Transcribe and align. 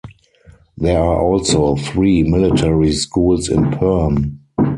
There 0.77 0.97
are 0.99 1.21
also 1.21 1.75
three 1.75 2.23
military 2.23 2.91
schools 2.91 3.49
in 3.49 3.69
Perm. 3.69 4.39